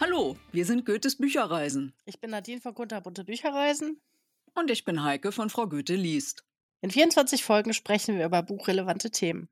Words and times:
Hallo, 0.00 0.36
wir 0.50 0.64
sind 0.64 0.84
Goethes 0.84 1.16
Bücherreisen. 1.18 1.92
Ich 2.04 2.20
bin 2.20 2.30
Nadine 2.30 2.60
von 2.60 2.74
Kunterbunte 2.74 3.22
Bücherreisen. 3.22 4.00
Und 4.54 4.72
ich 4.72 4.84
bin 4.84 5.04
Heike 5.04 5.30
von 5.30 5.50
Frau 5.50 5.68
Goethe 5.68 5.94
liest. 5.94 6.44
In 6.80 6.90
24 6.90 7.44
Folgen 7.44 7.72
sprechen 7.72 8.18
wir 8.18 8.26
über 8.26 8.42
buchrelevante 8.42 9.12
Themen. 9.12 9.48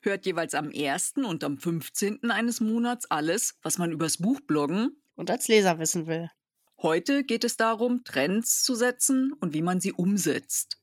Hört 0.00 0.24
jeweils 0.24 0.54
am 0.54 0.70
1. 0.74 1.16
und 1.16 1.44
am 1.44 1.58
15. 1.58 2.30
eines 2.30 2.62
Monats 2.62 3.10
alles, 3.10 3.58
was 3.60 3.76
man 3.76 3.92
übers 3.92 4.16
Buch 4.16 4.40
bloggen 4.40 5.02
und 5.16 5.30
als 5.30 5.48
Leser 5.48 5.78
wissen 5.78 6.06
will. 6.06 6.30
Heute 6.80 7.24
geht 7.24 7.42
es 7.42 7.56
darum, 7.56 8.04
Trends 8.04 8.62
zu 8.62 8.76
setzen 8.76 9.32
und 9.32 9.52
wie 9.52 9.62
man 9.62 9.80
sie 9.80 9.92
umsetzt. 9.92 10.80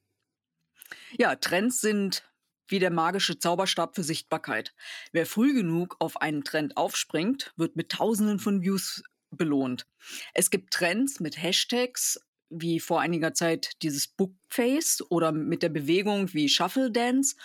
Ja, 1.18 1.36
Trends 1.36 1.80
sind 1.80 2.30
wie 2.68 2.80
der 2.80 2.92
magische 2.92 3.40
Zauberstab 3.40 3.96
für 3.96 4.04
Sichtbarkeit. 4.04 4.74
Wer 5.14 5.26
früh 5.26 5.54
genug 5.54 5.96
auf 6.00 6.18
einen 6.22 6.44
Trend 6.44 6.76
aufspringt, 6.76 7.54
wird 7.56 7.78
mit 7.78 7.94
Tausenden 7.94 8.40
von 8.40 8.62
Views 8.62 9.04
belohnt. 9.32 9.88
Es 10.34 10.50
gibt 10.50 10.74
Trends 10.74 11.22
mit 11.22 11.42
Hashtags, 11.42 12.20
wie 12.50 12.82
vor 12.82 13.00
einiger 13.00 13.34
Zeit 13.34 13.82
dieses 13.82 14.08
Bookface 14.08 15.04
oder 15.10 15.32
mit 15.32 15.64
der 15.64 15.70
Bewegung 15.70 16.34
wie 16.34 16.50
Shuffle 16.50 16.92
Dance 16.92 17.36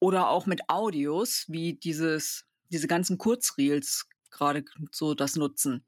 oder 0.00 0.28
auch 0.28 0.46
mit 0.46 0.68
Audios 0.68 1.44
wie 1.46 1.74
dieses, 1.74 2.44
diese 2.70 2.88
ganzen 2.88 3.18
Kurzreels 3.18 4.08
gerade 4.30 4.64
so 4.90 5.14
das 5.14 5.36
nutzen. 5.36 5.84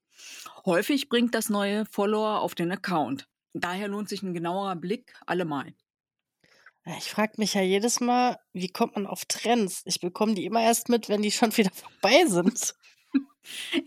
Häufig 0.65 1.09
bringt 1.09 1.35
das 1.35 1.49
neue 1.49 1.87
Follower 1.87 2.41
auf 2.41 2.55
den 2.55 2.71
Account. 2.71 3.29
Daher 3.55 3.89
lohnt 3.89 4.09
sich 4.09 4.23
ein 4.23 4.35
genauerer 4.35 4.77
Blick 4.77 5.15
allemal. 5.27 5.75
Ich 6.99 7.11
frage 7.11 7.35
mich 7.37 7.55
ja 7.55 7.63
jedes 7.63 8.01
Mal, 8.01 8.39
wie 8.53 8.69
kommt 8.69 8.97
man 8.97 9.07
auf 9.07 9.25
Trends? 9.27 9.83
Ich 9.85 10.01
bekomme 10.01 10.35
die 10.35 10.45
immer 10.45 10.63
erst 10.63 10.89
mit, 10.89 11.09
wenn 11.09 11.23
die 11.23 11.31
schon 11.31 11.57
wieder 11.57 11.71
vorbei 11.73 12.27
sind. 12.27 12.75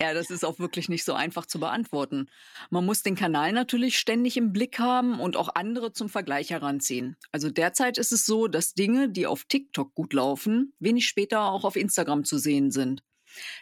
Ja, 0.01 0.13
das 0.13 0.29
ist 0.29 0.43
auch 0.43 0.59
wirklich 0.59 0.89
nicht 0.89 1.05
so 1.05 1.13
einfach 1.13 1.45
zu 1.45 1.61
beantworten. 1.61 2.29
Man 2.69 2.85
muss 2.85 3.03
den 3.03 3.15
Kanal 3.15 3.53
natürlich 3.53 3.97
ständig 3.97 4.35
im 4.35 4.51
Blick 4.51 4.79
haben 4.79 5.19
und 5.21 5.37
auch 5.37 5.55
andere 5.55 5.93
zum 5.93 6.09
Vergleich 6.09 6.49
heranziehen. 6.49 7.15
Also 7.31 7.49
derzeit 7.49 7.97
ist 7.97 8.11
es 8.11 8.25
so, 8.25 8.49
dass 8.49 8.73
Dinge, 8.73 9.09
die 9.09 9.25
auf 9.25 9.45
TikTok 9.45 9.95
gut 9.95 10.11
laufen, 10.11 10.73
wenig 10.79 11.07
später 11.07 11.45
auch 11.45 11.63
auf 11.63 11.77
Instagram 11.77 12.25
zu 12.25 12.37
sehen 12.37 12.69
sind. 12.69 13.01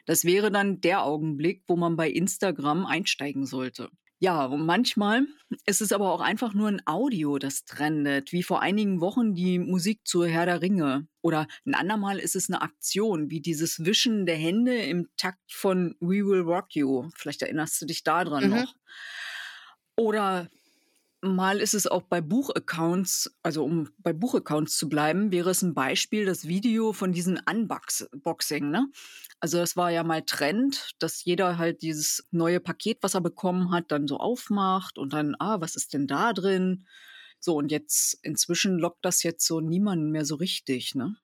Das 0.06 0.26
wäre 0.26 0.52
dann 0.52 0.82
der 0.82 1.04
Augenblick, 1.04 1.64
wo 1.68 1.76
man 1.76 1.96
bei 1.96 2.10
Instagram 2.10 2.86
einsteigen 2.86 3.46
sollte. 3.46 3.90
Ja, 4.24 4.46
und 4.46 4.66
manchmal 4.66 5.28
ist 5.66 5.82
es 5.82 5.92
aber 5.92 6.14
auch 6.14 6.22
einfach 6.22 6.54
nur 6.54 6.70
ein 6.70 6.82
Audio, 6.88 7.40
das 7.40 7.66
trendet, 7.66 8.32
wie 8.32 8.42
vor 8.42 8.62
einigen 8.62 9.02
Wochen 9.02 9.36
die 9.36 9.60
Musik 9.60 10.00
zu 10.06 10.24
Herr 10.24 10.46
der 10.46 10.62
Ringe. 10.62 11.08
Oder 11.22 11.46
ein 11.66 11.74
andermal 11.74 12.20
ist 12.20 12.38
es 12.38 12.50
eine 12.50 12.62
Aktion, 12.62 13.30
wie 13.30 13.42
dieses 13.42 13.84
Wischen 13.84 14.26
der 14.26 14.38
Hände 14.38 14.78
im 14.78 15.10
Takt 15.18 15.52
von 15.52 15.98
We 16.00 16.26
Will 16.26 16.40
Rock 16.40 16.74
You. 16.74 17.10
Vielleicht 17.16 17.42
erinnerst 17.42 17.82
du 17.82 17.86
dich 17.86 18.06
daran 18.06 18.46
mhm. 18.46 18.50
noch. 18.52 18.76
Oder 19.98 20.50
mal 21.24 21.60
ist 21.60 21.74
es 21.74 21.88
auch 21.88 22.04
bei 22.04 22.22
Buchaccounts, 22.22 23.36
also 23.42 23.64
um 23.64 23.90
bei 23.98 24.14
Buchaccounts 24.14 24.78
zu 24.78 24.90
bleiben, 24.90 25.32
wäre 25.32 25.50
es 25.50 25.62
ein 25.62 25.74
Beispiel, 25.74 26.26
das 26.26 26.48
Video 26.48 26.94
von 26.94 27.12
diesen 27.12 27.40
Unboxing, 27.50 28.70
ne? 28.70 28.88
Also 29.40 29.58
das 29.58 29.76
war 29.76 29.92
ja 29.92 30.04
mal 30.04 30.22
Trend, 30.22 30.92
dass 31.00 31.24
jeder 31.24 31.58
halt 31.58 31.82
dieses 31.82 32.28
neue 32.32 32.60
Paket, 32.60 33.00
was 33.02 33.14
er 33.14 33.22
bekommen 33.22 33.72
hat, 33.72 33.92
dann 33.92 34.08
so 34.08 34.18
aufmacht 34.18 34.98
und 34.98 35.14
dann, 35.14 35.36
ah, 35.40 35.60
was 35.60 35.76
ist 35.76 35.94
denn 35.94 36.08
da 36.08 36.34
drin? 36.34 36.86
So, 37.40 37.56
und 37.56 37.72
jetzt 37.72 38.20
inzwischen 38.22 38.80
lockt 38.80 39.04
das 39.04 39.24
jetzt 39.24 39.46
so 39.46 39.60
niemanden 39.60 40.12
mehr 40.12 40.26
so 40.26 40.36
richtig, 40.36 40.96
ne? 40.96 41.18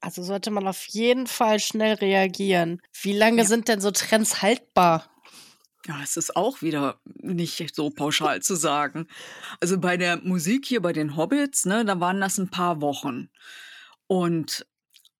Also 0.00 0.22
sollte 0.22 0.50
man 0.50 0.68
auf 0.68 0.84
jeden 0.86 1.26
Fall 1.26 1.58
schnell 1.58 1.94
reagieren. 1.94 2.82
Wie 3.00 3.16
lange 3.16 3.42
ja. 3.42 3.44
sind 3.44 3.68
denn 3.68 3.80
so 3.80 3.90
Trends 3.90 4.42
haltbar? 4.42 5.10
Ja, 5.86 6.00
es 6.02 6.16
ist 6.16 6.34
auch 6.36 6.62
wieder 6.62 7.00
nicht 7.04 7.74
so 7.74 7.90
pauschal 7.90 8.42
zu 8.42 8.56
sagen. 8.56 9.06
Also 9.60 9.78
bei 9.78 9.96
der 9.96 10.16
Musik 10.16 10.66
hier 10.66 10.82
bei 10.82 10.92
den 10.92 11.16
Hobbits, 11.16 11.64
ne, 11.64 11.84
da 11.84 12.00
waren 12.00 12.20
das 12.20 12.38
ein 12.38 12.50
paar 12.50 12.80
Wochen. 12.80 13.30
Und 14.08 14.66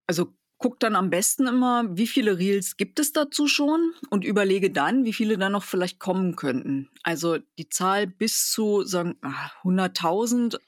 also 0.08 0.32
guck 0.58 0.80
dann 0.80 0.96
am 0.96 1.10
besten 1.10 1.46
immer, 1.46 1.84
wie 1.96 2.06
viele 2.08 2.38
Reels 2.38 2.76
gibt 2.76 2.98
es 2.98 3.12
dazu 3.12 3.46
schon 3.46 3.92
und 4.10 4.24
überlege 4.24 4.70
dann, 4.70 5.04
wie 5.04 5.12
viele 5.12 5.38
da 5.38 5.48
noch 5.50 5.62
vielleicht 5.62 6.00
kommen 6.00 6.34
könnten. 6.34 6.90
Also 7.02 7.38
die 7.58 7.68
Zahl 7.68 8.08
bis 8.08 8.50
zu 8.50 8.82
sagen 8.84 9.16
100.000, 9.62 10.56
ah, 10.56 10.58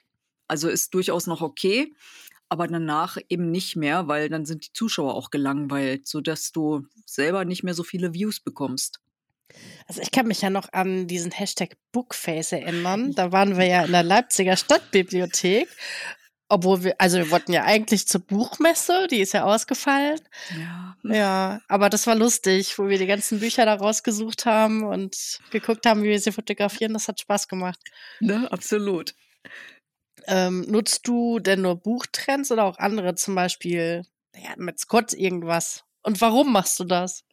also 0.46 0.68
ist 0.68 0.94
durchaus 0.94 1.26
noch 1.26 1.40
okay, 1.40 1.92
aber 2.48 2.68
danach 2.68 3.18
eben 3.28 3.50
nicht 3.50 3.74
mehr, 3.76 4.06
weil 4.06 4.28
dann 4.28 4.46
sind 4.46 4.66
die 4.66 4.72
Zuschauer 4.72 5.14
auch 5.14 5.30
gelangweilt, 5.30 6.06
sodass 6.06 6.52
du 6.52 6.86
selber 7.04 7.44
nicht 7.44 7.64
mehr 7.64 7.74
so 7.74 7.82
viele 7.82 8.14
Views 8.14 8.40
bekommst. 8.40 9.00
Also 9.86 10.02
ich 10.02 10.10
kann 10.10 10.26
mich 10.26 10.42
ja 10.42 10.50
noch 10.50 10.72
an 10.72 11.06
diesen 11.06 11.32
Hashtag 11.32 11.76
Bookface 11.92 12.52
erinnern. 12.52 13.12
Da 13.14 13.32
waren 13.32 13.56
wir 13.56 13.66
ja 13.66 13.84
in 13.84 13.92
der 13.92 14.02
Leipziger 14.02 14.56
Stadtbibliothek 14.56 15.68
obwohl 16.48 16.82
wir, 16.82 16.94
also 16.98 17.18
wir 17.18 17.30
wollten 17.30 17.52
ja 17.52 17.64
eigentlich 17.64 18.08
zur 18.08 18.22
Buchmesse, 18.22 19.06
die 19.10 19.20
ist 19.20 19.34
ja 19.34 19.44
ausgefallen. 19.44 20.18
Ja. 20.58 20.96
Ja, 21.04 21.60
aber 21.68 21.90
das 21.90 22.06
war 22.06 22.14
lustig, 22.14 22.78
wo 22.78 22.88
wir 22.88 22.98
die 22.98 23.06
ganzen 23.06 23.40
Bücher 23.40 23.66
da 23.66 23.74
rausgesucht 23.74 24.46
haben 24.46 24.82
und 24.82 25.40
geguckt 25.50 25.84
haben, 25.84 26.02
wie 26.02 26.08
wir 26.08 26.20
sie 26.20 26.32
fotografieren. 26.32 26.94
Das 26.94 27.08
hat 27.08 27.20
Spaß 27.20 27.48
gemacht. 27.48 27.78
Ne, 28.20 28.50
absolut. 28.50 29.14
Ähm, 30.26 30.64
nutzt 30.68 31.06
du 31.06 31.38
denn 31.38 31.62
nur 31.62 31.76
Buchtrends 31.76 32.50
oder 32.50 32.64
auch 32.64 32.78
andere, 32.78 33.14
zum 33.14 33.34
Beispiel 33.34 34.04
ja, 34.34 34.54
mit 34.56 34.78
Scott 34.78 35.12
irgendwas? 35.12 35.84
Und 36.02 36.20
warum 36.20 36.52
machst 36.52 36.80
du 36.80 36.84
das? 36.84 37.24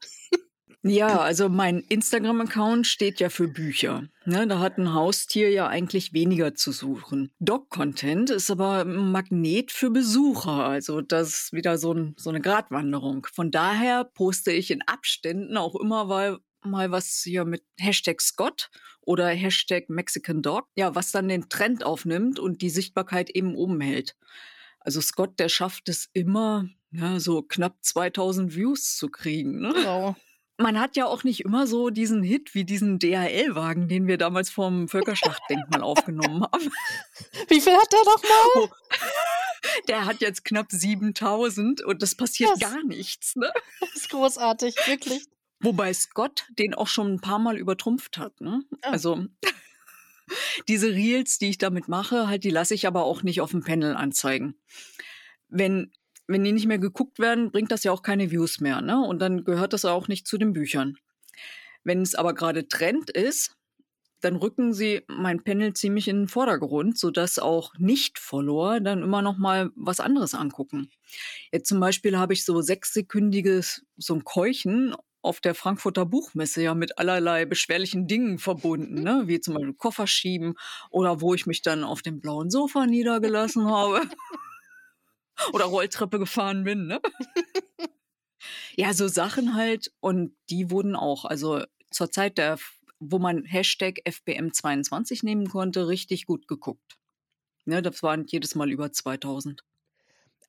Ja, 0.88 1.18
also 1.22 1.50
mein 1.50 1.80
Instagram-Account 1.80 2.86
steht 2.86 3.20
ja 3.20 3.30
für 3.30 3.48
Bücher. 3.48 4.08
Ne, 4.26 4.46
da 4.46 4.60
hat 4.60 4.78
ein 4.78 4.94
Haustier 4.94 5.50
ja 5.50 5.66
eigentlich 5.66 6.14
weniger 6.14 6.54
zu 6.54 6.72
suchen. 6.72 7.32
Dog-Content 7.40 8.30
ist 8.30 8.52
aber 8.52 8.82
ein 8.82 9.12
Magnet 9.12 9.72
für 9.72 9.90
Besucher. 9.90 10.66
Also 10.66 11.02
das 11.02 11.30
ist 11.30 11.54
wieder 11.54 11.80
so, 11.80 11.92
ein, 11.92 12.14
so 12.20 12.30
eine 12.30 12.40
Gratwanderung. 12.40 13.26
Von 13.34 13.50
daher 13.50 14.04
poste 14.04 14.52
ich 14.52 14.70
in 14.70 14.84
Abständen 14.84 15.58
auch 15.58 15.74
immer 15.74 16.06
mal, 16.06 16.38
mal 16.62 16.92
was 16.92 17.22
hier 17.24 17.46
mit 17.46 17.64
Hashtag 17.80 18.22
Scott 18.22 18.70
oder 19.02 19.28
Hashtag 19.30 19.90
Mexican 19.90 20.44
Dog. 20.44 20.68
Ja, 20.76 20.94
was 20.94 21.12
dann 21.12 21.30
den 21.30 21.50
Trend 21.50 21.84
aufnimmt 21.84 22.38
und 22.38 22.62
die 22.62 22.70
Sichtbarkeit 22.70 23.32
eben 23.32 23.56
oben 23.56 23.82
hält. 23.82 24.16
Also 24.82 25.02
Scott, 25.02 25.40
der 25.40 25.50
schafft 25.50 25.90
es 25.90 26.12
immer, 26.14 26.70
ja, 26.92 27.20
so 27.20 27.42
knapp 27.42 27.78
2000 27.82 28.54
Views 28.56 28.96
zu 28.98 29.10
kriegen. 29.10 29.62
Ne? 29.62 29.74
Wow 29.84 30.16
man 30.58 30.80
hat 30.80 30.96
ja 30.96 31.06
auch 31.06 31.24
nicht 31.24 31.42
immer 31.42 31.68
so 31.68 31.90
diesen 31.90 32.24
Hit 32.24 32.56
wie 32.56 32.64
diesen 32.64 33.00
DHL-Wagen, 33.00 33.88
den 33.88 34.08
wir 34.08 34.18
damals 34.18 34.50
vom 34.50 34.88
Völkerschlachtdenkmal 34.88 35.82
aufgenommen 35.82 36.44
haben. 36.44 36.72
Wie 37.50 37.60
viel 37.60 37.74
hat 37.74 37.92
der 37.92 38.00
nochmal? 38.00 38.40
Oh. 38.56 38.70
Der 39.88 40.06
hat 40.06 40.22
jetzt 40.22 40.46
knapp 40.46 40.68
7000 40.72 41.82
und 41.82 42.02
das 42.02 42.16
passiert 42.16 42.52
das, 42.52 42.60
gar 42.60 42.84
nichts. 42.84 43.36
Ne? 43.36 43.52
Das 43.82 43.96
ist 43.96 44.10
großartig, 44.10 44.76
wirklich. 44.88 45.26
Wobei 45.60 45.94
Scott 45.94 46.46
den 46.58 46.74
auch 46.74 46.88
schon 46.88 47.14
ein 47.14 47.22
paar 47.22 47.40
Mal 47.40 47.58
übertrumpft 47.58 48.18
hat. 48.18 48.40
Ne? 48.40 48.64
Oh. 48.72 48.78
Also 48.82 49.26
diese 50.68 50.94
Reels, 50.94 51.38
die 51.38 51.50
ich 51.50 51.58
damit 51.58 51.88
mache, 51.90 52.28
halt, 52.28 52.44
die 52.44 52.50
lasse 52.50 52.74
ich 52.74 52.88
aber 52.88 53.04
auch 53.04 53.24
nicht 53.24 53.42
auf 53.42 53.52
dem 53.52 53.64
Panel 53.64 53.96
anzeigen. 53.96 54.56
Wenn 55.50 55.92
wenn 56.28 56.44
die 56.44 56.52
nicht 56.52 56.68
mehr 56.68 56.80
geguckt 56.80 57.20
werden, 57.20 57.52
bringt 57.52 57.72
das 57.72 57.84
ja 57.84 57.92
auch 57.92 58.02
keine 58.02 58.32
Views 58.32 58.60
mehr. 58.60 58.82
Ne? 58.82 59.00
Und 59.00 59.20
dann 59.20 59.44
gehört 59.44 59.74
das 59.74 59.86
auch 59.86 60.08
nicht 60.08 60.28
zu 60.28 60.38
den 60.38 60.54
Büchern. 60.54 60.98
Wenn 61.84 62.02
es 62.02 62.16
aber 62.16 62.34
gerade 62.34 62.68
Trend 62.68 63.10
ist, 63.12 63.56
dann 64.22 64.38
rücken 64.38 64.74
sie 64.74 65.04
mein 65.08 65.44
Panel 65.44 65.74
ziemlich 65.74 66.08
in 66.08 66.22
den 66.22 66.28
Vordergrund, 66.28 66.98
sodass 66.98 67.38
auch 67.38 67.74
Nicht-Follower 67.78 68.80
dann 68.80 69.04
immer 69.04 69.22
noch 69.22 69.38
mal 69.38 69.70
was 69.76 70.00
anderes 70.00 70.34
angucken. 70.34 70.90
Jetzt 71.52 71.68
zum 71.68 71.80
Beispiel 71.80 72.18
habe 72.18 72.34
ich 72.34 72.44
so 72.44 72.60
sechssekündiges, 72.62 73.86
so 73.98 74.16
ein 74.16 74.24
Keuchen 74.24 74.96
auf 75.26 75.42
der 75.42 75.56
Frankfurter 75.56 76.06
Buchmesse 76.06 76.62
ja 76.62 76.76
mit 76.76 77.00
allerlei 77.00 77.46
beschwerlichen 77.46 78.08
Dingen 78.08 78.38
verbunden, 78.38 79.02
ne? 79.02 79.24
wie 79.26 79.40
zum 79.40 79.56
Beispiel 79.56 79.74
Koffer 79.74 80.08
schieben 80.08 80.54
oder 80.92 81.20
wo 81.20 81.34
ich 81.34 81.48
mich 81.48 81.64
dann 81.64 81.84
auf 81.84 82.04
dem 82.04 82.20
blauen 82.20 82.52
Sofa 82.52 82.86
niedergelassen 82.86 83.70
habe. 83.70 84.02
Oder 85.54 85.66
Rolltreppe 85.66 86.20
gefahren 86.20 86.64
bin. 86.64 86.88
Ne? 86.88 87.02
ja, 88.76 88.94
so 88.94 89.08
Sachen 89.08 89.56
halt. 89.56 89.92
Und 90.00 90.36
die 90.50 90.72
wurden 90.72 90.96
auch, 90.96 91.26
also 91.26 91.64
zur 91.92 92.12
Zeit 92.12 92.38
der, 92.38 92.58
wo 93.00 93.20
man 93.20 93.44
Hashtag 93.44 94.02
FBM22 94.06 95.26
nehmen 95.26 95.50
konnte, 95.50 95.88
richtig 95.88 96.26
gut 96.26 96.48
geguckt. 96.48 96.98
Ne, 97.66 97.82
das 97.82 98.04
waren 98.04 98.26
jedes 98.28 98.56
Mal 98.56 98.72
über 98.72 98.92
2000. 98.92 99.64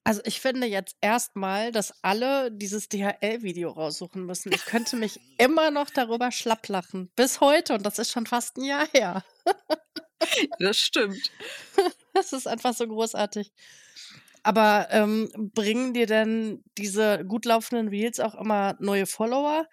Also 0.05 0.21
ich 0.25 0.41
finde 0.41 0.69
jetzt 0.69 0.97
erstmal, 1.01 1.73
dass 1.73 1.93
alle 2.03 2.53
dieses 2.53 2.89
DHL-Video 2.89 3.71
raussuchen 3.71 4.25
müssen. 4.25 4.53
Ich 4.53 4.65
könnte 4.65 4.95
mich 4.95 5.19
immer 5.39 5.73
noch 5.73 5.91
darüber 5.91 6.31
schlapplachen. 6.31 7.11
Bis 7.17 7.41
heute 7.41 7.75
und 7.75 7.85
das 7.85 7.99
ist 7.99 8.13
schon 8.13 8.27
fast 8.27 8.57
ein 8.57 8.65
Jahr 8.65 8.87
her. 8.93 9.25
Das 10.59 10.79
stimmt. 10.79 11.31
Das 12.15 12.33
ist 12.33 12.49
einfach 12.49 12.73
so 12.73 12.87
großartig. 12.89 13.53
Aber 14.47 14.87
ähm, 14.93 15.29
bringen 15.35 15.93
dir 15.93 16.07
denn 16.07 16.63
diese 16.79 17.25
gut 17.25 17.47
laufenden 17.47 17.89
Reels 17.89 18.21
auch 18.21 18.37
immer 18.37 18.77
neue 18.79 19.07
Follower? 19.07 19.67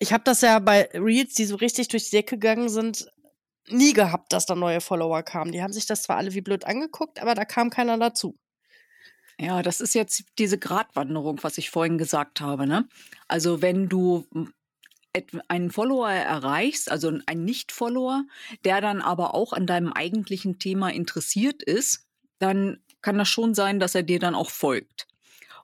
Ich 0.00 0.12
habe 0.12 0.24
das 0.24 0.40
ja 0.40 0.58
bei 0.58 0.88
Reels, 0.94 1.34
die 1.34 1.44
so 1.44 1.54
richtig 1.54 1.86
durch 1.86 2.10
die 2.10 2.16
Decke 2.16 2.36
gegangen 2.36 2.68
sind, 2.68 3.06
nie 3.68 3.92
gehabt, 3.92 4.32
dass 4.32 4.46
da 4.46 4.56
neue 4.56 4.80
Follower 4.80 5.22
kamen. 5.22 5.52
Die 5.52 5.62
haben 5.62 5.72
sich 5.72 5.86
das 5.86 6.02
zwar 6.02 6.16
alle 6.16 6.34
wie 6.34 6.40
blöd 6.40 6.64
angeguckt, 6.64 7.22
aber 7.22 7.36
da 7.36 7.44
kam 7.44 7.70
keiner 7.70 7.96
dazu. 7.98 8.36
Ja, 9.38 9.62
das 9.62 9.80
ist 9.80 9.94
jetzt 9.94 10.24
diese 10.40 10.58
Gratwanderung, 10.58 11.38
was 11.42 11.56
ich 11.56 11.70
vorhin 11.70 11.96
gesagt 11.96 12.40
habe. 12.40 12.66
Ne? 12.66 12.88
Also 13.28 13.62
wenn 13.62 13.88
du 13.88 14.26
einen 15.46 15.70
Follower 15.70 16.10
erreichst, 16.10 16.90
also 16.90 17.12
einen 17.26 17.44
Nicht-Follower, 17.44 18.24
der 18.64 18.80
dann 18.80 19.02
aber 19.02 19.34
auch 19.34 19.52
an 19.52 19.68
deinem 19.68 19.92
eigentlichen 19.92 20.58
Thema 20.58 20.88
interessiert 20.88 21.62
ist, 21.62 22.08
dann 22.40 22.80
kann 23.02 23.18
das 23.18 23.28
schon 23.28 23.54
sein, 23.54 23.80
dass 23.80 23.94
er 23.94 24.02
dir 24.02 24.18
dann 24.18 24.34
auch 24.34 24.50
folgt. 24.50 25.06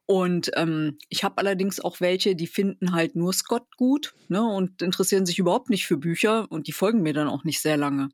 Und 0.06 0.52
ähm, 0.54 0.98
ich 1.08 1.24
habe 1.24 1.38
allerdings 1.38 1.80
auch 1.80 2.00
welche, 2.00 2.36
die 2.36 2.46
finden 2.46 2.92
halt 2.92 3.16
nur 3.16 3.32
Scott 3.32 3.76
gut 3.76 4.14
ne, 4.28 4.40
und 4.42 4.80
interessieren 4.80 5.26
sich 5.26 5.38
überhaupt 5.40 5.68
nicht 5.68 5.86
für 5.86 5.96
Bücher 5.96 6.46
und 6.50 6.68
die 6.68 6.72
folgen 6.72 7.02
mir 7.02 7.12
dann 7.12 7.28
auch 7.28 7.42
nicht 7.42 7.60
sehr 7.60 7.76
lange. 7.76 8.10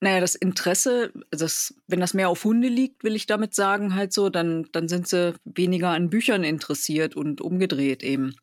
Naja, 0.00 0.20
das 0.20 0.34
Interesse, 0.34 1.12
das, 1.30 1.74
wenn 1.86 2.00
das 2.00 2.12
mehr 2.12 2.28
auf 2.28 2.44
Hunde 2.44 2.68
liegt, 2.68 3.02
will 3.04 3.14
ich 3.14 3.26
damit 3.26 3.54
sagen, 3.54 3.94
halt 3.94 4.12
so, 4.12 4.28
dann, 4.28 4.66
dann 4.72 4.88
sind 4.88 5.08
sie 5.08 5.34
weniger 5.44 5.90
an 5.90 6.10
Büchern 6.10 6.44
interessiert 6.44 7.16
und 7.16 7.40
umgedreht 7.40 8.02
eben. 8.02 8.34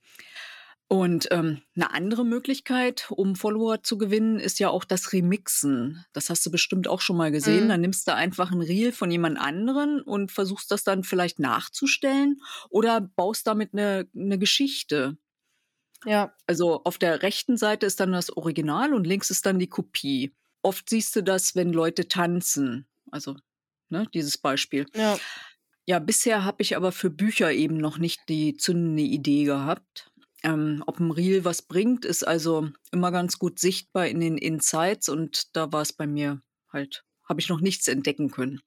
Und 0.91 1.27
ähm, 1.29 1.61
eine 1.75 1.93
andere 1.93 2.25
Möglichkeit, 2.25 3.05
um 3.11 3.35
Follower 3.35 3.83
zu 3.83 3.99
gewinnen, 3.99 4.39
ist 4.39 4.57
ja 4.57 4.69
auch 4.69 4.83
das 4.83 5.13
Remixen. 5.13 6.03
Das 6.13 6.31
hast 6.31 6.43
du 6.47 6.49
bestimmt 6.49 6.87
auch 6.87 6.99
schon 6.99 7.15
mal 7.15 7.31
gesehen. 7.31 7.65
Mhm. 7.65 7.69
Dann 7.69 7.81
nimmst 7.81 8.07
du 8.07 8.15
einfach 8.15 8.51
ein 8.51 8.61
Reel 8.61 8.91
von 8.91 9.11
jemand 9.11 9.39
anderen 9.39 10.01
und 10.01 10.31
versuchst 10.31 10.71
das 10.71 10.83
dann 10.83 11.03
vielleicht 11.03 11.37
nachzustellen 11.37 12.41
oder 12.71 13.01
baust 13.01 13.45
damit 13.45 13.69
eine, 13.73 14.07
eine 14.15 14.39
Geschichte. 14.39 15.15
Ja. 16.05 16.33
Also 16.47 16.81
auf 16.83 16.97
der 16.97 17.21
rechten 17.21 17.55
Seite 17.55 17.85
ist 17.85 17.99
dann 17.99 18.11
das 18.11 18.35
Original 18.35 18.95
und 18.95 19.05
links 19.05 19.29
ist 19.29 19.45
dann 19.45 19.59
die 19.59 19.69
Kopie. 19.69 20.33
Oft 20.63 20.89
siehst 20.89 21.15
du 21.15 21.21
das, 21.21 21.55
wenn 21.55 21.71
Leute 21.71 22.07
tanzen. 22.07 22.87
Also, 23.11 23.37
ne, 23.89 24.07
dieses 24.11 24.39
Beispiel. 24.39 24.87
Ja. 24.95 25.19
Ja, 25.85 25.99
bisher 25.99 26.43
habe 26.43 26.61
ich 26.61 26.75
aber 26.75 26.91
für 26.91 27.09
Bücher 27.11 27.51
eben 27.51 27.77
noch 27.77 27.99
nicht 27.99 28.21
die 28.27 28.57
zündende 28.57 29.03
Idee 29.03 29.43
gehabt. 29.43 30.11
Ähm, 30.43 30.83
ob 30.87 30.99
ein 30.99 31.11
Reel 31.11 31.43
was 31.43 31.61
bringt, 31.61 32.05
ist 32.05 32.25
also 32.25 32.69
immer 32.91 33.11
ganz 33.11 33.39
gut 33.39 33.59
sichtbar 33.59 34.07
in 34.07 34.19
den 34.19 34.37
Insights 34.37 35.09
und 35.09 35.55
da 35.55 35.71
war 35.71 35.81
es 35.81 35.93
bei 35.93 36.07
mir 36.07 36.41
halt, 36.71 37.03
habe 37.27 37.41
ich 37.41 37.49
noch 37.49 37.59
nichts 37.59 37.87
entdecken 37.87 38.31
können. 38.31 38.61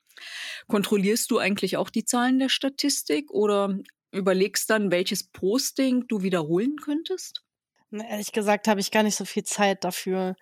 Kontrollierst 0.68 1.30
du 1.30 1.38
eigentlich 1.38 1.76
auch 1.76 1.90
die 1.90 2.04
Zahlen 2.04 2.38
der 2.38 2.50
Statistik 2.50 3.30
oder 3.30 3.78
überlegst 4.10 4.68
dann, 4.68 4.90
welches 4.90 5.24
Posting 5.24 6.06
du 6.08 6.22
wiederholen 6.22 6.76
könntest? 6.76 7.42
Na, 7.90 8.08
ehrlich 8.08 8.32
gesagt 8.32 8.68
habe 8.68 8.80
ich 8.80 8.90
gar 8.90 9.02
nicht 9.02 9.16
so 9.16 9.24
viel 9.24 9.44
Zeit 9.44 9.84
dafür. 9.84 10.36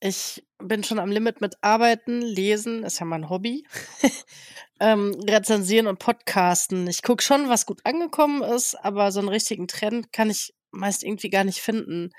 Ich 0.00 0.44
bin 0.58 0.82
schon 0.82 0.98
am 0.98 1.12
Limit 1.12 1.40
mit 1.40 1.54
Arbeiten, 1.60 2.20
Lesen, 2.20 2.82
ist 2.82 2.98
ja 2.98 3.06
mein 3.06 3.30
Hobby. 3.30 3.64
ähm, 4.80 5.14
rezensieren 5.28 5.86
und 5.86 6.00
Podcasten. 6.00 6.88
Ich 6.88 7.02
gucke 7.02 7.22
schon, 7.22 7.48
was 7.48 7.66
gut 7.66 7.80
angekommen 7.84 8.42
ist, 8.42 8.74
aber 8.74 9.12
so 9.12 9.20
einen 9.20 9.28
richtigen 9.28 9.68
Trend 9.68 10.12
kann 10.12 10.28
ich 10.28 10.54
meist 10.72 11.04
irgendwie 11.04 11.30
gar 11.30 11.44
nicht 11.44 11.60
finden. 11.60 12.10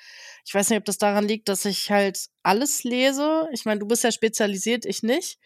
Ich 0.46 0.54
weiß 0.54 0.70
nicht, 0.70 0.80
ob 0.80 0.86
das 0.86 0.98
daran 0.98 1.28
liegt, 1.28 1.50
dass 1.50 1.66
ich 1.66 1.92
halt 1.92 2.28
alles 2.44 2.84
lese. 2.84 3.48
Ich 3.52 3.66
meine, 3.66 3.80
du 3.80 3.88
bist 3.88 4.04
ja 4.04 4.12
spezialisiert, 4.12 4.86
ich 4.86 5.04
nicht. 5.04 5.40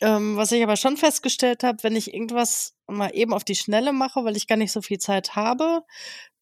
Ähm, 0.00 0.36
was 0.36 0.52
ich 0.52 0.62
aber 0.62 0.76
schon 0.76 0.96
festgestellt 0.96 1.62
habe, 1.62 1.82
wenn 1.82 1.96
ich 1.96 2.12
irgendwas 2.12 2.74
mal 2.86 3.10
eben 3.14 3.32
auf 3.32 3.44
die 3.44 3.54
Schnelle 3.54 3.92
mache, 3.92 4.24
weil 4.24 4.36
ich 4.36 4.46
gar 4.46 4.56
nicht 4.56 4.72
so 4.72 4.82
viel 4.82 4.98
Zeit 4.98 5.36
habe, 5.36 5.82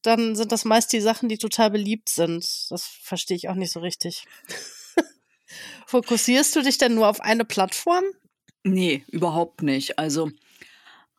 dann 0.02 0.36
sind 0.36 0.52
das 0.52 0.64
meist 0.64 0.92
die 0.92 1.00
Sachen, 1.00 1.28
die 1.28 1.38
total 1.38 1.70
beliebt 1.70 2.08
sind. 2.08 2.44
Das 2.70 2.84
verstehe 2.84 3.36
ich 3.36 3.48
auch 3.48 3.54
nicht 3.54 3.72
so 3.72 3.80
richtig. 3.80 4.26
Fokussierst 5.86 6.54
du 6.56 6.62
dich 6.62 6.78
denn 6.78 6.94
nur 6.94 7.08
auf 7.08 7.20
eine 7.20 7.44
Plattform? 7.44 8.04
Nee, 8.64 9.04
überhaupt 9.08 9.62
nicht. 9.62 9.98
Also 9.98 10.30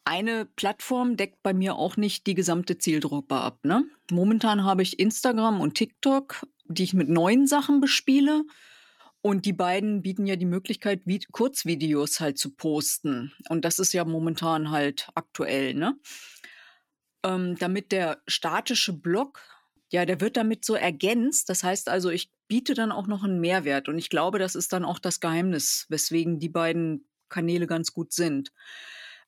eine 0.05 0.45
Plattform 0.45 1.17
deckt 1.17 1.41
bei 1.43 1.53
mir 1.53 1.75
auch 1.75 1.97
nicht 1.97 2.27
die 2.27 2.35
gesamte 2.35 2.77
Zielgruppe 2.77 3.35
ab. 3.35 3.59
Ne? 3.63 3.83
Momentan 4.11 4.63
habe 4.63 4.83
ich 4.83 4.99
Instagram 4.99 5.59
und 5.59 5.73
TikTok, 5.73 6.45
die 6.65 6.83
ich 6.83 6.93
mit 6.93 7.09
neuen 7.09 7.47
Sachen 7.47 7.81
bespiele. 7.81 8.43
Und 9.21 9.47
die 9.47 9.53
beiden 9.53 10.03
bieten 10.03 10.27
ja 10.27 10.35
die 10.35 10.45
Möglichkeit, 10.45 11.01
Kurzvideos 11.31 12.19
halt 12.19 12.37
zu 12.37 12.51
posten. 12.51 13.33
Und 13.49 13.65
das 13.65 13.79
ist 13.79 13.91
ja 13.91 14.05
momentan 14.05 14.69
halt 14.69 15.09
aktuell, 15.15 15.73
ne? 15.73 15.97
Ähm, 17.23 17.55
damit 17.57 17.91
der 17.91 18.21
statische 18.27 18.93
Blog, 18.93 19.41
ja, 19.89 20.05
der 20.05 20.21
wird 20.21 20.37
damit 20.37 20.63
so 20.63 20.75
ergänzt. 20.75 21.49
Das 21.49 21.63
heißt 21.63 21.89
also, 21.89 22.11
ich 22.11 22.29
biete 22.47 22.75
dann 22.75 22.91
auch 22.91 23.07
noch 23.07 23.23
einen 23.23 23.39
Mehrwert. 23.39 23.89
Und 23.89 23.97
ich 23.97 24.11
glaube, 24.11 24.37
das 24.37 24.53
ist 24.53 24.71
dann 24.73 24.85
auch 24.85 24.99
das 24.99 25.19
Geheimnis, 25.19 25.87
weswegen 25.89 26.37
die 26.37 26.49
beiden 26.49 27.07
Kanäle 27.27 27.65
ganz 27.65 27.93
gut 27.93 28.13
sind. 28.13 28.51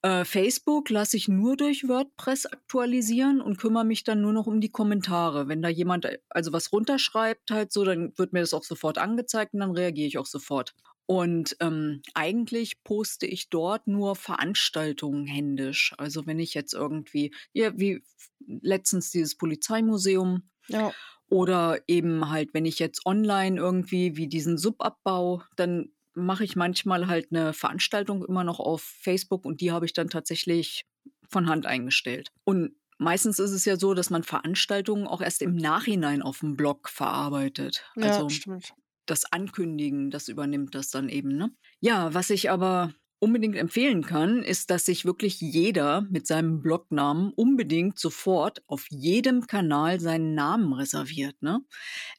Äh, 0.04 0.26
Facebook 0.26 0.90
lasse 0.90 1.18
ich 1.18 1.28
nur 1.28 1.58
durch 1.58 1.88
WordPress 1.88 2.46
aktualisieren 2.46 3.42
und 3.42 3.58
kümmere 3.58 3.86
mich 3.86 4.04
dann 4.04 4.22
nur 4.22 4.34
noch 4.34 4.46
um 4.48 4.62
die 4.62 4.72
Kommentare. 4.72 5.48
Wenn 5.48 5.62
da 5.62 5.70
jemand 5.70 6.06
äh, 6.06 6.20
also 6.30 6.54
was 6.54 6.72
runterschreibt, 6.72 7.52
halt 7.52 7.74
so, 7.74 7.84
dann 7.84 8.14
wird 8.18 8.34
mir 8.34 8.42
das 8.42 8.54
auch 8.54 8.64
sofort 8.64 8.98
angezeigt 8.98 9.54
und 9.54 9.62
dann 9.62 9.72
reagiere 9.72 10.08
ich 10.08 10.18
auch 10.18 10.26
sofort. 10.26 10.74
Und 11.08 11.56
ähm, 11.62 12.02
eigentlich 12.14 12.84
poste 12.84 13.26
ich 13.26 13.50
dort 13.50 13.88
nur 13.88 14.16
Veranstaltungen 14.16 15.26
händisch. 15.26 15.94
Also 15.98 16.28
wenn 16.28 16.38
ich 16.38 16.54
jetzt 16.54 16.74
irgendwie, 16.74 17.34
ja, 17.54 17.72
wie 17.80 18.04
letztens 18.46 19.10
dieses 19.12 19.36
Polizeimuseum. 19.36 20.44
Ja. 20.68 20.92
Oder 21.30 21.80
eben 21.88 22.30
halt, 22.30 22.54
wenn 22.54 22.66
ich 22.66 22.80
jetzt 22.80 23.06
online 23.06 23.58
irgendwie 23.58 24.16
wie 24.16 24.28
diesen 24.28 24.58
Subabbau, 24.58 25.42
dann 25.56 25.92
mache 26.18 26.44
ich 26.44 26.56
manchmal 26.56 27.08
halt 27.08 27.28
eine 27.32 27.54
Veranstaltung 27.54 28.26
immer 28.26 28.44
noch 28.44 28.60
auf 28.60 28.82
Facebook 28.82 29.46
und 29.46 29.62
die 29.62 29.72
habe 29.72 29.86
ich 29.86 29.94
dann 29.94 30.10
tatsächlich 30.10 30.86
von 31.30 31.48
Hand 31.48 31.66
eingestellt. 31.66 32.32
Und 32.44 32.76
meistens 32.98 33.40
ist 33.40 33.52
es 33.52 33.66
ja 33.66 33.78
so, 33.78 33.94
dass 33.94 34.10
man 34.10 34.24
Veranstaltungen 34.24 35.08
auch 35.08 35.22
erst 35.22 35.42
im 35.42 35.56
Nachhinein 35.56 36.22
auf 36.22 36.40
dem 36.40 36.56
Blog 36.56 36.90
verarbeitet. 36.90 37.86
Ja, 37.96 38.08
also 38.08 38.30
stimmt. 38.30 38.74
das 39.06 39.32
Ankündigen, 39.32 40.10
das 40.10 40.28
übernimmt 40.28 40.76
das 40.76 40.90
dann 40.90 41.10
eben. 41.10 41.38
Ne? 41.38 41.52
Ja, 41.80 42.14
was 42.14 42.30
ich 42.30 42.50
aber 42.50 42.94
unbedingt 43.20 43.56
empfehlen 43.56 44.04
kann, 44.04 44.44
ist, 44.44 44.70
dass 44.70 44.86
sich 44.86 45.06
wirklich 45.06 45.42
jeder 45.42 46.02
mit 46.10 46.28
seinem 46.28 46.62
Blognamen 46.62 47.32
unbedingt 47.34 48.00
sofort 48.00 48.62
auf 48.68 48.86
jedem 48.90 49.48
Kanal 49.48 50.00
seinen 50.00 50.36
Namen 50.36 50.74
reserviert. 50.74 51.42
Ne? 51.42 51.62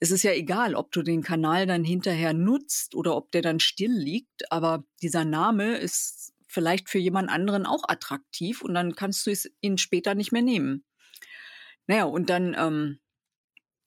Es 0.01 0.11
ist 0.11 0.23
ja 0.23 0.33
egal, 0.33 0.75
ob 0.75 0.91
du 0.91 1.03
den 1.03 1.23
Kanal 1.23 1.67
dann 1.67 1.85
hinterher 1.85 2.33
nutzt 2.33 2.95
oder 2.95 3.17
ob 3.17 3.31
der 3.31 3.43
dann 3.43 3.61
still 3.61 3.93
liegt, 3.93 4.51
aber 4.51 4.85
dieser 5.03 5.25
Name 5.25 5.77
ist 5.77 6.33
vielleicht 6.49 6.89
für 6.89 6.99
jemand 6.99 7.31
anderen 7.31 7.67
auch 7.67 7.85
attraktiv 7.87 8.63
und 8.63 8.75
dann 8.75 8.95
kannst 8.95 9.27
du 9.27 9.33
ihn 9.61 9.79
später 9.79 10.15
nicht 10.15 10.33
mehr 10.33 10.43
nehmen. 10.43 10.85
Naja, 11.87 12.05
und 12.05 12.29
dann 12.31 12.55
ähm, 12.59 12.99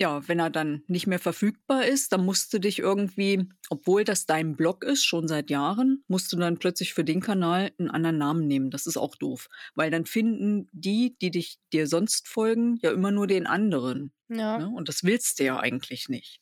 ja, 0.01 0.27
wenn 0.27 0.39
er 0.39 0.49
dann 0.49 0.83
nicht 0.87 1.05
mehr 1.05 1.19
verfügbar 1.19 1.85
ist, 1.85 2.11
dann 2.11 2.25
musst 2.25 2.51
du 2.51 2.59
dich 2.59 2.79
irgendwie, 2.79 3.47
obwohl 3.69 4.03
das 4.03 4.25
dein 4.25 4.55
Blog 4.55 4.83
ist, 4.83 5.05
schon 5.05 5.27
seit 5.27 5.51
Jahren, 5.51 6.03
musst 6.07 6.33
du 6.33 6.37
dann 6.37 6.57
plötzlich 6.57 6.95
für 6.95 7.03
den 7.03 7.21
Kanal 7.21 7.71
einen 7.77 7.91
anderen 7.91 8.17
Namen 8.17 8.47
nehmen. 8.47 8.71
Das 8.71 8.87
ist 8.87 8.97
auch 8.97 9.15
doof, 9.15 9.47
weil 9.75 9.91
dann 9.91 10.07
finden 10.07 10.67
die, 10.71 11.15
die 11.21 11.29
dich 11.29 11.59
dir 11.71 11.85
sonst 11.85 12.27
folgen, 12.27 12.79
ja 12.81 12.89
immer 12.89 13.11
nur 13.11 13.27
den 13.27 13.45
anderen. 13.45 14.11
Ja. 14.27 14.57
Ne? 14.57 14.69
Und 14.69 14.89
das 14.89 15.03
willst 15.03 15.39
du 15.39 15.43
ja 15.43 15.59
eigentlich 15.59 16.09
nicht. 16.09 16.41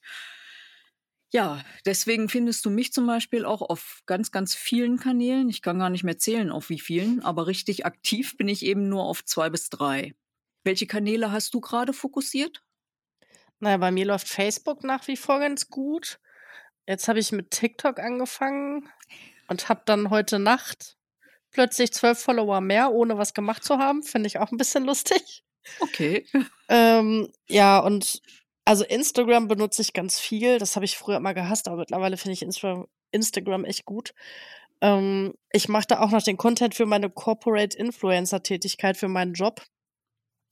Ja, 1.29 1.61
deswegen 1.85 2.29
findest 2.29 2.65
du 2.65 2.69
mich 2.69 2.93
zum 2.93 3.05
Beispiel 3.07 3.43
auch 3.43 3.61
auf 3.61 4.03
ganz, 4.05 4.31
ganz 4.31 4.55
vielen 4.55 4.97
Kanälen. 4.97 5.49
Ich 5.49 5.61
kann 5.61 5.79
gar 5.79 5.89
nicht 5.89 6.05
mehr 6.05 6.17
zählen, 6.17 6.49
auf 6.49 6.69
wie 6.69 6.79
vielen, 6.79 7.21
aber 7.25 7.45
richtig 7.47 7.85
aktiv 7.85 8.37
bin 8.37 8.47
ich 8.47 8.63
eben 8.63 8.87
nur 8.87 9.03
auf 9.03 9.25
zwei 9.25 9.49
bis 9.49 9.69
drei. 9.69 10.15
Welche 10.63 10.87
Kanäle 10.87 11.33
hast 11.33 11.53
du 11.53 11.59
gerade 11.59 11.91
fokussiert? 11.91 12.63
Naja, 13.59 13.77
bei 13.77 13.91
mir 13.91 14.05
läuft 14.05 14.27
Facebook 14.27 14.83
nach 14.83 15.07
wie 15.07 15.17
vor 15.17 15.39
ganz 15.39 15.69
gut. 15.69 16.19
Jetzt 16.87 17.07
habe 17.07 17.19
ich 17.19 17.31
mit 17.31 17.51
TikTok 17.51 17.99
angefangen 17.99 18.89
und 19.47 19.69
habe 19.69 19.81
dann 19.85 20.09
heute 20.09 20.39
Nacht 20.39 20.97
plötzlich 21.51 21.91
zwölf 21.93 22.19
Follower 22.19 22.61
mehr, 22.61 22.91
ohne 22.91 23.17
was 23.17 23.33
gemacht 23.33 23.63
zu 23.63 23.77
haben. 23.77 24.03
Finde 24.03 24.27
ich 24.27 24.39
auch 24.39 24.51
ein 24.51 24.57
bisschen 24.57 24.85
lustig. 24.85 25.43
Okay. 25.79 26.25
Ähm, 26.71 27.31
ja, 27.47 27.79
und 27.79 28.21
also 28.63 28.83
Instagram 28.85 29.47
benutze 29.47 29.81
ich 29.81 29.93
ganz 29.93 30.19
viel. 30.19 30.59
Das 30.59 30.75
habe 30.75 30.85
ich 30.85 30.97
früher 30.97 31.17
immer 31.17 31.33
gehasst, 31.33 31.67
aber 31.67 31.77
mittlerweile 31.77 32.17
finde 32.17 32.33
ich 32.33 32.43
Insta 32.43 32.85
Instagram 33.11 33.65
echt 33.65 33.85
gut. 33.85 34.13
Ähm, 34.81 35.33
ich 35.51 35.67
mache 35.67 35.87
da 35.87 35.99
auch 35.99 36.11
noch 36.11 36.21
den 36.21 36.37
Content 36.37 36.75
für 36.75 36.85
meine 36.85 37.09
Corporate 37.09 37.75
Influencer 37.75 38.43
Tätigkeit, 38.43 38.97
für 38.97 39.07
meinen 39.07 39.33
Job. 39.33 39.63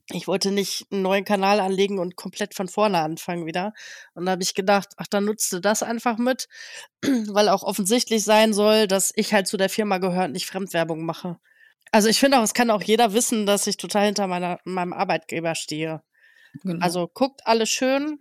Ich 0.09 0.27
wollte 0.27 0.51
nicht 0.51 0.85
einen 0.91 1.01
neuen 1.01 1.25
Kanal 1.25 1.59
anlegen 1.59 1.99
und 1.99 2.15
komplett 2.15 2.53
von 2.53 2.69
vorne 2.69 2.99
anfangen 2.99 3.45
wieder. 3.45 3.73
Und 4.13 4.25
da 4.25 4.31
habe 4.31 4.43
ich 4.43 4.53
gedacht, 4.53 4.89
ach, 4.97 5.07
dann 5.07 5.25
nutzt 5.25 5.51
du 5.51 5.59
das 5.59 5.83
einfach 5.83 6.17
mit, 6.17 6.47
weil 7.01 7.49
auch 7.49 7.63
offensichtlich 7.63 8.23
sein 8.23 8.53
soll, 8.53 8.87
dass 8.87 9.11
ich 9.15 9.33
halt 9.33 9.47
zu 9.47 9.57
der 9.57 9.69
Firma 9.69 9.97
gehört, 9.97 10.31
nicht 10.31 10.45
Fremdwerbung 10.45 11.03
mache. 11.03 11.37
Also 11.91 12.09
ich 12.09 12.19
finde 12.19 12.39
auch, 12.39 12.43
es 12.43 12.53
kann 12.53 12.69
auch 12.69 12.81
jeder 12.81 13.13
wissen, 13.13 13.45
dass 13.45 13.67
ich 13.67 13.77
total 13.77 14.05
hinter 14.07 14.27
meiner, 14.27 14.59
meinem 14.63 14.93
Arbeitgeber 14.93 15.55
stehe. 15.55 16.01
Genau. 16.63 16.83
Also 16.83 17.07
guckt 17.07 17.41
alles 17.45 17.69
schön 17.69 18.19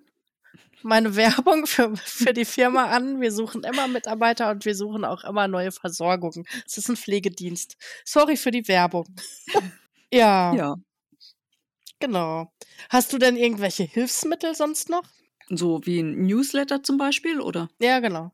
meine 0.82 1.16
Werbung 1.16 1.66
für, 1.66 1.96
für 1.96 2.32
die 2.32 2.44
Firma 2.44 2.86
an. 2.86 3.20
Wir 3.20 3.32
suchen 3.32 3.64
immer 3.64 3.88
Mitarbeiter 3.88 4.50
und 4.50 4.64
wir 4.64 4.74
suchen 4.74 5.04
auch 5.04 5.24
immer 5.24 5.48
neue 5.48 5.72
Versorgungen. 5.72 6.46
Es 6.66 6.78
ist 6.78 6.88
ein 6.88 6.96
Pflegedienst. 6.96 7.76
Sorry 8.04 8.36
für 8.36 8.50
die 8.50 8.66
Werbung. 8.68 9.06
ja. 10.12 10.54
Ja. 10.54 10.76
Genau. 11.98 12.52
Hast 12.90 13.12
du 13.12 13.18
denn 13.18 13.36
irgendwelche 13.36 13.84
Hilfsmittel 13.84 14.54
sonst 14.54 14.90
noch? 14.90 15.04
So 15.48 15.80
wie 15.84 16.00
ein 16.00 16.26
Newsletter 16.26 16.82
zum 16.82 16.98
Beispiel, 16.98 17.40
oder? 17.40 17.68
Ja, 17.80 18.00
genau. 18.00 18.32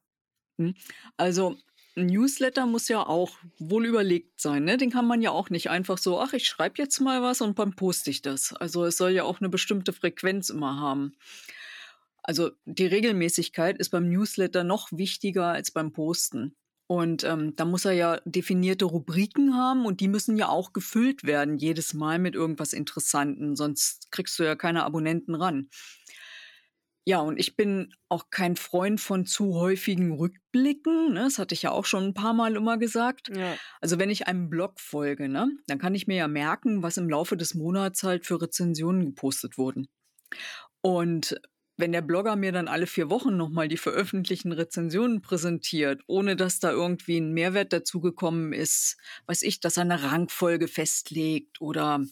Hm. 0.59 0.75
Also 1.17 1.57
ein 1.97 2.07
Newsletter 2.07 2.67
muss 2.67 2.89
ja 2.89 3.07
auch 3.07 3.37
wohl 3.59 3.87
überlegt 3.87 4.41
sein. 4.41 4.65
Ne? 4.65 4.79
Den 4.79 4.91
kann 4.91 5.07
man 5.07 5.21
ja 5.21 5.31
auch 5.31 5.51
nicht 5.51 5.69
einfach 5.71 5.99
so, 5.99 6.19
ach, 6.19 6.33
ich 6.33 6.47
schreibe 6.47 6.77
jetzt 6.79 7.01
mal 7.01 7.23
was 7.23 7.41
und 7.41 7.59
dann 7.59 7.77
poste 7.77 8.11
ich 8.11 8.23
das. 8.23 8.55
Also 8.55 8.85
es 8.85 8.97
soll 8.97 9.11
ja 9.11 9.25
auch 9.25 9.41
eine 9.41 9.51
bestimmte 9.51 9.93
Frequenz 9.93 10.49
immer 10.49 10.81
haben. 10.81 11.15
Also 12.23 12.51
die 12.65 12.87
Regelmäßigkeit 12.87 13.79
ist 13.79 13.91
beim 13.91 14.09
Newsletter 14.09 14.65
noch 14.65 14.89
wichtiger 14.93 15.49
als 15.49 15.71
beim 15.71 15.93
Posten. 15.93 16.57
Und 16.93 17.25
ähm, 17.25 17.57
da 17.57 17.65
muss 17.65 17.87
er 17.87 17.93
ja 17.93 18.21
definierte 18.27 18.85
Rubriken 18.85 19.57
haben 19.57 19.87
und 19.87 20.01
die 20.01 20.09
müssen 20.09 20.37
ja 20.37 20.49
auch 20.51 20.75
gefüllt 20.75 21.25
werden, 21.25 21.57
jedes 21.57 21.95
Mal 21.95 22.19
mit 22.19 22.35
irgendwas 22.35 22.75
Interessanten, 22.75 23.57
sonst 23.57 24.13
kriegst 24.13 24.39
du 24.39 24.43
ja 24.43 24.57
keine 24.57 24.85
Abonnenten 24.85 25.35
ran. 25.35 25.71
Ja, 27.07 27.21
und 27.21 27.41
ich 27.41 27.57
bin 27.57 27.95
auch 28.11 28.29
kein 28.29 28.57
Freund 28.57 29.01
von 29.01 29.25
zu 29.25 29.55
häufigen 29.55 30.13
Rückblicken. 30.13 31.15
Ne? 31.15 31.21
Das 31.21 31.39
hatte 31.39 31.55
ich 31.55 31.63
ja 31.63 31.71
auch 31.71 31.87
schon 31.87 32.05
ein 32.05 32.15
paar 32.15 32.35
Mal 32.35 32.57
immer 32.57 32.77
gesagt. 32.77 33.31
Ja. 33.35 33.57
Also 33.81 33.99
wenn 33.99 34.11
ich 34.11 34.27
einem 34.27 34.51
Blog 34.51 34.79
folge, 34.79 35.31
ne, 35.31 35.49
dann 35.69 35.79
kann 35.79 35.95
ich 35.95 36.07
mir 36.07 36.17
ja 36.17 36.29
merken, 36.29 36.83
was 36.83 36.99
im 36.99 37.09
Laufe 37.09 37.39
des 37.39 37.55
Monats 37.55 38.03
halt 38.03 38.27
für 38.27 38.43
Rezensionen 38.43 39.07
gepostet 39.07 39.57
wurden. 39.57 39.89
Und 40.83 41.41
wenn 41.77 41.93
der 41.93 42.03
Blogger 42.03 42.37
mir 42.37 42.53
dann 42.53 42.69
alle 42.69 42.87
vier 42.87 43.11
Wochen 43.11 43.37
nochmal 43.37 43.69
die 43.69 43.77
veröffentlichten 43.77 44.53
Rezensionen 44.53 45.23
präsentiert, 45.23 46.03
ohne 46.07 46.37
dass 46.37 46.59
da 46.61 46.71
irgendwie 46.71 47.19
ein 47.19 47.33
Mehrwert 47.33 47.73
dazugekommen 47.73 48.53
ist, 48.53 48.97
weiß 49.27 49.43
ich, 49.43 49.61
dass 49.61 49.77
er 49.77 49.83
eine 49.83 50.03
Rangfolge 50.03 50.69
festlegt 50.69 51.61
oder 51.61 52.05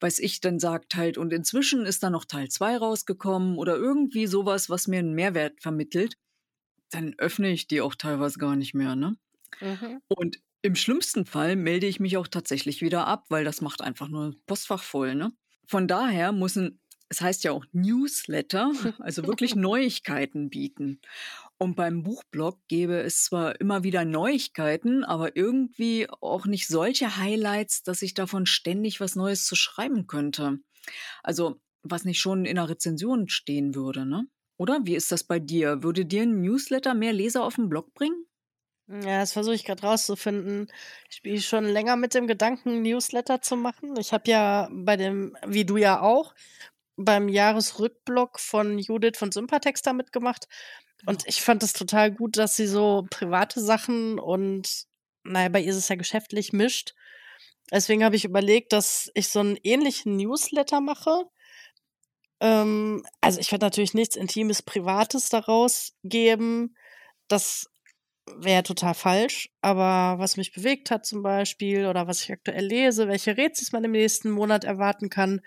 weiß 0.00 0.18
ich, 0.20 0.40
dann 0.40 0.58
sagt 0.58 0.94
halt, 0.94 1.18
und 1.18 1.32
inzwischen 1.32 1.86
ist 1.86 2.02
da 2.02 2.10
noch 2.10 2.24
Teil 2.26 2.48
2 2.48 2.76
rausgekommen 2.76 3.56
oder 3.56 3.76
irgendwie 3.76 4.26
sowas, 4.26 4.68
was 4.68 4.88
mir 4.88 4.98
einen 4.98 5.14
Mehrwert 5.14 5.60
vermittelt, 5.62 6.16
dann 6.90 7.14
öffne 7.18 7.50
ich 7.50 7.66
die 7.68 7.80
auch 7.80 7.94
teilweise 7.94 8.38
gar 8.38 8.56
nicht 8.56 8.74
mehr, 8.74 8.96
ne? 8.96 9.16
Mhm. 9.60 10.00
Und 10.08 10.38
im 10.62 10.74
schlimmsten 10.76 11.26
Fall 11.26 11.56
melde 11.56 11.86
ich 11.86 12.00
mich 12.00 12.16
auch 12.16 12.28
tatsächlich 12.28 12.82
wieder 12.82 13.06
ab, 13.06 13.26
weil 13.30 13.44
das 13.44 13.60
macht 13.60 13.82
einfach 13.82 14.08
nur 14.08 14.34
Postfach 14.46 14.82
voll, 14.82 15.14
ne? 15.14 15.32
Von 15.66 15.88
daher 15.88 16.32
muss 16.32 16.56
ein 16.56 16.78
es 17.08 17.20
heißt 17.20 17.44
ja 17.44 17.52
auch 17.52 17.64
Newsletter, 17.72 18.72
also 18.98 19.26
wirklich 19.26 19.54
Neuigkeiten 19.54 20.50
bieten. 20.50 21.00
Und 21.58 21.74
beim 21.74 22.02
Buchblog 22.02 22.58
gäbe 22.68 23.00
es 23.00 23.24
zwar 23.24 23.60
immer 23.60 23.82
wieder 23.82 24.04
Neuigkeiten, 24.04 25.04
aber 25.04 25.36
irgendwie 25.36 26.08
auch 26.20 26.46
nicht 26.46 26.68
solche 26.68 27.16
Highlights, 27.16 27.82
dass 27.82 28.02
ich 28.02 28.14
davon 28.14 28.46
ständig 28.46 29.00
was 29.00 29.16
Neues 29.16 29.46
zu 29.46 29.56
schreiben 29.56 30.06
könnte. 30.06 30.58
Also, 31.22 31.60
was 31.82 32.04
nicht 32.04 32.20
schon 32.20 32.44
in 32.44 32.56
der 32.56 32.68
Rezension 32.68 33.28
stehen 33.28 33.74
würde, 33.74 34.04
ne? 34.04 34.26
Oder 34.58 34.80
wie 34.84 34.96
ist 34.96 35.12
das 35.12 35.24
bei 35.24 35.38
dir? 35.38 35.82
Würde 35.82 36.06
dir 36.06 36.22
ein 36.22 36.40
Newsletter 36.40 36.94
mehr 36.94 37.12
Leser 37.12 37.44
auf 37.44 37.56
den 37.56 37.68
Blog 37.68 37.92
bringen? 37.94 38.26
Ja, 38.88 39.20
das 39.20 39.32
versuche 39.32 39.54
ich 39.54 39.64
gerade 39.64 39.82
rauszufinden. 39.82 40.68
Ich 41.10 41.16
spiele 41.16 41.40
schon 41.40 41.64
länger 41.64 41.96
mit 41.96 42.14
dem 42.14 42.26
Gedanken, 42.26 42.82
Newsletter 42.82 43.42
zu 43.42 43.56
machen. 43.56 43.96
Ich 43.98 44.12
habe 44.12 44.30
ja 44.30 44.68
bei 44.72 44.96
dem, 44.96 45.36
wie 45.44 45.64
du 45.64 45.76
ja 45.76 46.00
auch, 46.00 46.34
beim 46.96 47.28
Jahresrückblock 47.28 48.40
von 48.40 48.78
Judith 48.78 49.18
von 49.18 49.32
Sympatex 49.32 49.82
da 49.82 49.92
mitgemacht. 49.92 50.48
Und 51.04 51.24
ich 51.26 51.42
fand 51.42 51.62
es 51.62 51.72
total 51.72 52.10
gut, 52.10 52.36
dass 52.36 52.56
sie 52.56 52.66
so 52.66 53.06
private 53.10 53.60
Sachen 53.60 54.18
und, 54.18 54.86
naja, 55.24 55.48
bei 55.50 55.60
ihr 55.60 55.70
ist 55.70 55.76
es 55.76 55.88
ja 55.88 55.96
geschäftlich 55.96 56.52
mischt. 56.52 56.94
Deswegen 57.70 58.04
habe 58.04 58.16
ich 58.16 58.24
überlegt, 58.24 58.72
dass 58.72 59.10
ich 59.14 59.28
so 59.28 59.40
einen 59.40 59.58
ähnlichen 59.62 60.16
Newsletter 60.16 60.80
mache. 60.80 61.24
Ähm, 62.40 63.04
also 63.20 63.40
ich 63.40 63.50
werde 63.52 63.66
natürlich 63.66 63.94
nichts 63.94 64.16
Intimes, 64.16 64.62
Privates 64.62 65.28
daraus 65.28 65.94
geben. 66.02 66.76
Das 67.28 67.68
wäre 68.26 68.62
total 68.62 68.94
falsch. 68.94 69.50
Aber 69.62 70.18
was 70.18 70.36
mich 70.36 70.52
bewegt 70.52 70.90
hat 70.90 71.06
zum 71.06 71.22
Beispiel 71.22 71.86
oder 71.86 72.06
was 72.06 72.22
ich 72.22 72.32
aktuell 72.32 72.66
lese, 72.66 73.08
welche 73.08 73.36
Rätsel 73.36 73.68
man 73.72 73.84
im 73.84 73.92
nächsten 73.92 74.30
Monat 74.30 74.64
erwarten 74.64 75.10
kann, 75.10 75.40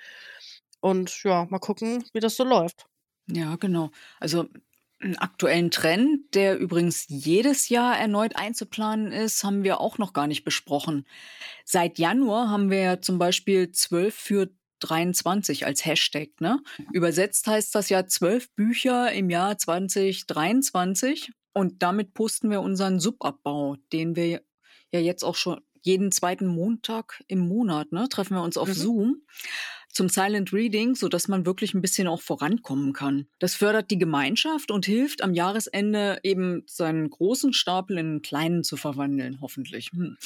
und 0.82 1.24
ja, 1.24 1.46
mal 1.50 1.60
gucken, 1.60 2.04
wie 2.14 2.20
das 2.20 2.36
so 2.36 2.44
läuft. 2.44 2.86
Ja, 3.28 3.56
genau. 3.58 3.92
Also 4.20 4.48
einen 5.02 5.18
aktuellen 5.18 5.72
Trend, 5.72 6.36
der 6.36 6.58
übrigens 6.58 7.06
jedes 7.08 7.70
Jahr 7.70 7.98
erneut 7.98 8.36
einzuplanen 8.36 9.12
ist, 9.12 9.44
haben 9.44 9.64
wir 9.64 9.80
auch 9.80 9.98
noch 9.98 10.14
gar 10.14 10.28
nicht 10.28 10.44
besprochen. 10.44 11.06
Seit 11.64 12.00
Januar 12.00 12.50
haben 12.50 12.70
wir 12.70 12.80
ja 12.80 13.02
zum 13.02 13.18
Beispiel 13.18 13.72
12 13.72 14.14
für 14.14 14.50
23 14.80 15.66
als 15.66 15.86
Hashtag. 15.86 16.30
Ne? 16.42 16.62
Übersetzt 16.92 17.48
heißt 17.48 17.74
das 17.76 17.90
ja 17.90 18.08
zwölf 18.08 18.54
Bücher 18.56 19.12
im 19.12 19.30
Jahr 19.30 19.58
2023 19.58 21.32
und 21.54 21.82
damit 21.82 22.14
posten 22.14 22.50
wir 22.50 22.62
unseren 22.62 23.00
Subabbau, 23.00 23.78
den 23.94 24.16
wir 24.16 24.42
ja 24.92 25.00
jetzt 25.00 25.24
auch 25.24 25.36
schon 25.36 25.62
jeden 25.82 26.12
zweiten 26.12 26.48
Montag 26.48 27.24
im 27.28 27.40
Monat, 27.40 27.92
ne, 27.92 28.08
treffen 28.10 28.36
wir 28.36 28.44
uns 28.44 28.58
auf 28.58 28.70
mhm. 28.70 28.74
Zoom 28.74 29.22
zum 29.92 30.08
Silent 30.08 30.54
Reading, 30.54 30.96
so 30.96 31.10
dass 31.10 31.28
man 31.28 31.46
wirklich 31.46 31.74
ein 31.74 31.82
bisschen 31.82 32.08
auch 32.08 32.22
vorankommen 32.22 32.94
kann. 32.94 33.28
Das 33.40 33.56
fördert 33.56 33.92
die 33.92 33.98
Gemeinschaft 33.98 34.72
und 34.72 34.86
hilft 34.86 35.24
am 35.24 35.34
Jahresende 35.34 36.20
eben 36.24 36.64
seinen 36.68 37.10
großen 37.10 37.54
Stapel 37.54 37.98
in 37.98 38.06
einen 38.06 38.22
kleinen 38.22 38.64
zu 38.64 38.78
verwandeln, 38.78 39.40
hoffentlich. 39.42 39.90
Hm. 39.92 40.18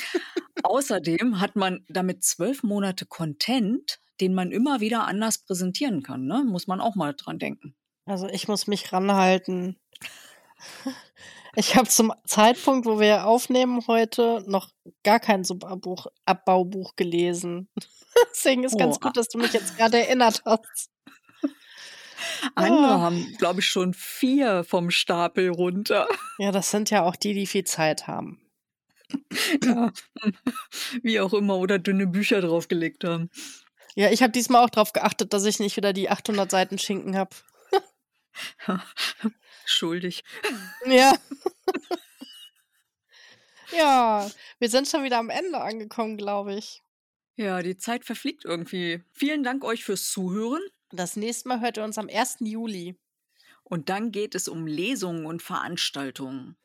Außerdem 0.63 1.39
hat 1.39 1.55
man 1.55 1.85
damit 1.87 2.23
zwölf 2.23 2.63
Monate 2.63 3.05
Content, 3.05 3.99
den 4.21 4.33
man 4.33 4.51
immer 4.51 4.79
wieder 4.79 5.07
anders 5.07 5.39
präsentieren 5.39 6.03
kann. 6.03 6.25
Ne? 6.25 6.43
Muss 6.45 6.67
man 6.67 6.81
auch 6.81 6.95
mal 6.95 7.13
dran 7.13 7.39
denken. 7.39 7.75
Also 8.05 8.27
ich 8.27 8.47
muss 8.47 8.67
mich 8.67 8.91
ranhalten. 8.91 9.77
Ich 11.55 11.75
habe 11.75 11.87
zum 11.87 12.11
Zeitpunkt, 12.25 12.87
wo 12.87 12.99
wir 12.99 13.25
aufnehmen 13.25 13.85
heute, 13.87 14.43
noch 14.47 14.69
gar 15.03 15.19
kein 15.19 15.43
Subabbaubuch 15.43 16.95
gelesen. 16.95 17.69
Deswegen 18.31 18.63
ist 18.63 18.73
oh. 18.73 18.77
ganz 18.77 18.99
gut, 18.99 19.15
dass 19.17 19.27
du 19.27 19.37
mich 19.37 19.53
jetzt 19.53 19.77
gerade 19.77 19.99
erinnert 19.99 20.41
hast. 20.45 20.89
Andere 22.55 22.95
oh. 22.95 23.01
haben, 23.01 23.35
glaube 23.37 23.59
ich, 23.59 23.67
schon 23.67 23.93
vier 23.93 24.63
vom 24.63 24.89
Stapel 24.89 25.49
runter. 25.49 26.07
Ja, 26.39 26.51
das 26.51 26.71
sind 26.71 26.89
ja 26.89 27.03
auch 27.03 27.15
die, 27.15 27.35
die 27.35 27.45
viel 27.45 27.63
Zeit 27.63 28.07
haben. 28.07 28.41
Ja, 29.63 29.91
wie 31.03 31.19
auch 31.19 31.33
immer, 31.33 31.57
oder 31.57 31.77
dünne 31.77 32.07
Bücher 32.07 32.41
draufgelegt 32.41 33.03
haben. 33.03 33.29
Ja, 33.93 34.09
ich 34.09 34.23
habe 34.23 34.31
diesmal 34.31 34.65
auch 34.65 34.71
darauf 34.71 34.91
geachtet, 34.93 35.33
dass 35.33 35.45
ich 35.45 35.59
nicht 35.59 35.77
wieder 35.77 35.93
die 35.93 36.09
800 36.09 36.49
Seiten 36.49 36.79
Schinken 36.79 37.15
habe. 37.15 37.35
Schuldig. 39.65 40.23
Ja. 40.85 41.13
ja, 43.71 44.29
wir 44.59 44.69
sind 44.69 44.87
schon 44.87 45.03
wieder 45.03 45.17
am 45.17 45.29
Ende 45.29 45.59
angekommen, 45.59 46.17
glaube 46.17 46.55
ich. 46.55 46.81
Ja, 47.35 47.61
die 47.61 47.77
Zeit 47.77 48.05
verfliegt 48.05 48.45
irgendwie. 48.45 49.03
Vielen 49.11 49.43
Dank 49.43 49.63
euch 49.63 49.83
fürs 49.83 50.11
Zuhören. 50.11 50.61
Das 50.91 51.15
nächste 51.15 51.49
Mal 51.49 51.61
hört 51.61 51.77
ihr 51.77 51.83
uns 51.83 51.97
am 51.97 52.07
1. 52.07 52.37
Juli. 52.41 52.95
Und 53.63 53.89
dann 53.89 54.11
geht 54.11 54.35
es 54.35 54.47
um 54.47 54.67
Lesungen 54.67 55.25
und 55.25 55.41
Veranstaltungen. 55.41 56.55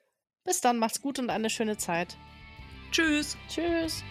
Bis 0.44 0.60
dann, 0.60 0.78
macht's 0.78 1.00
gut 1.00 1.18
und 1.18 1.30
eine 1.30 1.48
schöne 1.48 1.78
Zeit. 1.78 2.18
Tschüss. 2.90 3.36
Tschüss. 3.48 4.02